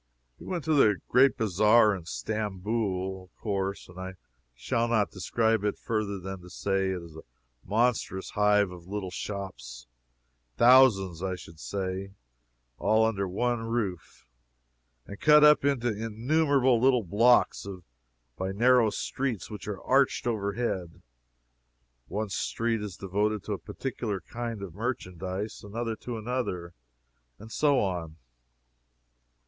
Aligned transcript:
We 0.39 0.47
went 0.47 0.63
to 0.63 0.73
the 0.73 0.97
great 1.09 1.37
Bazaar 1.37 1.95
in 1.95 2.05
Stamboul, 2.07 3.21
of 3.25 3.35
course, 3.39 3.87
and 3.87 3.99
I 3.99 4.13
shall 4.55 4.87
not 4.87 5.11
describe 5.11 5.63
it 5.63 5.77
further 5.77 6.17
than 6.19 6.41
to 6.41 6.49
say 6.49 6.89
it 6.89 7.03
is 7.03 7.17
a 7.17 7.23
monstrous 7.63 8.31
hive 8.31 8.71
of 8.71 8.87
little 8.87 9.11
shops 9.11 9.85
thousands, 10.57 11.21
I 11.21 11.35
should 11.35 11.59
say 11.59 12.13
all 12.79 13.05
under 13.05 13.27
one 13.27 13.59
roof, 13.61 14.25
and 15.05 15.19
cut 15.19 15.43
up 15.43 15.63
into 15.63 15.89
innumerable 15.89 16.81
little 16.81 17.03
blocks 17.03 17.67
by 18.37 18.51
narrow 18.51 18.89
streets 18.89 19.51
which 19.51 19.67
are 19.67 19.83
arched 19.83 20.25
overhead. 20.25 21.03
One 22.07 22.29
street 22.29 22.81
is 22.81 22.97
devoted 22.97 23.43
to 23.43 23.53
a 23.53 23.59
particular 23.59 24.19
kind 24.19 24.63
of 24.63 24.73
merchandise, 24.73 25.63
another 25.63 25.95
to 25.97 26.17
another, 26.17 26.73
and 27.37 27.51
so 27.51 27.79
on. 27.79 28.15